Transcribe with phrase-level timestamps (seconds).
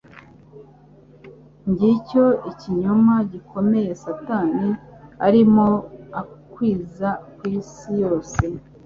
[1.69, 4.67] Ngicyo ikinyoma gikomeye Satani
[5.27, 5.67] arimo
[6.21, 8.43] akwiza ku isi yose.